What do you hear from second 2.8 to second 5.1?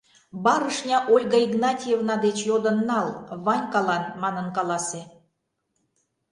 нал— Ванькалан, манын каласе».